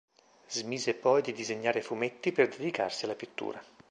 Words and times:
Smise 0.47 0.95
poi 0.95 1.21
di 1.21 1.31
disegnare 1.31 1.83
fumetti 1.83 2.31
per 2.31 2.47
dedicarsi 2.47 3.05
alla 3.05 3.13
pittura. 3.13 3.63